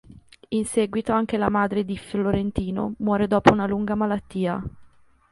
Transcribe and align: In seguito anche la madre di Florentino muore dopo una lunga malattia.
In 0.47 0.65
seguito 0.65 1.11
anche 1.11 1.37
la 1.37 1.49
madre 1.51 1.85
di 1.85 1.95
Florentino 1.95 2.93
muore 2.97 3.27
dopo 3.27 3.51
una 3.53 3.67
lunga 3.67 3.93
malattia. 3.93 4.59